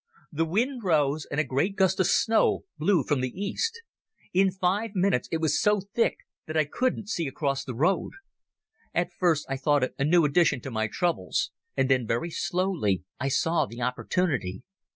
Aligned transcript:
The 0.31 0.45
wind 0.45 0.83
rose, 0.83 1.27
and 1.29 1.39
a 1.39 1.43
great 1.43 1.75
gust 1.75 1.99
of 1.99 2.07
snow 2.07 2.65
blew 2.79 3.03
from 3.03 3.21
the 3.21 3.29
east. 3.39 3.83
In 4.33 4.49
five 4.49 4.95
minutes 4.95 5.29
it 5.31 5.37
was 5.39 5.61
so 5.61 5.79
thick 5.93 6.15
that 6.47 6.57
I 6.57 6.65
couldn't 6.65 7.07
see 7.07 7.27
across 7.27 7.63
the 7.63 7.75
road. 7.75 8.13
At 8.95 9.13
first 9.13 9.45
I 9.47 9.57
thought 9.57 9.83
it 9.83 9.93
a 9.99 10.03
new 10.03 10.25
addition 10.25 10.59
to 10.61 10.71
my 10.71 10.87
troubles, 10.91 11.51
and 11.77 11.87
then 11.87 12.07
very 12.07 12.31
slowly 12.31 13.03
I 13.19 13.27
saw 13.27 13.67
the 13.67 13.81
opportunity. 13.83 14.63